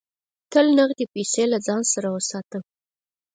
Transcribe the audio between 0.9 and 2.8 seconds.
پیسې له ځان سره وساته.